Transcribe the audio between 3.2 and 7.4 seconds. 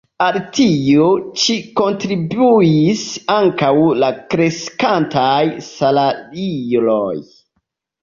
ankaŭ la kreskantaj salajroj.